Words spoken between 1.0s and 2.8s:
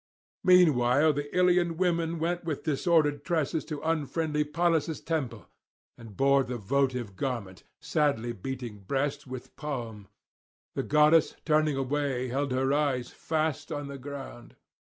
the Ilian women went with